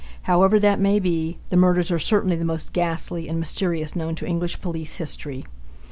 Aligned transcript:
However 0.23 0.57
that 0.59 0.79
may 0.79 0.97
be, 0.99 1.37
the 1.49 1.57
murders 1.57 1.91
are 1.91 1.99
certainly 1.99 2.35
the 2.35 2.43
most 2.43 2.73
ghastly 2.73 3.27
and 3.27 3.39
mysterious 3.39 3.95
known 3.95 4.15
to 4.15 4.25
English 4.25 4.59
police 4.59 4.95
history. 4.95 5.45